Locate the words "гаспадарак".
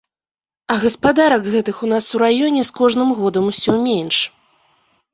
0.83-1.43